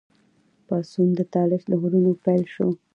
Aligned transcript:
پاڅون 0.67 1.09
د 1.15 1.19
طالش 1.33 1.63
له 1.71 1.75
غرونو 1.81 2.11
پیل 2.25 2.43
شو. 2.53 2.67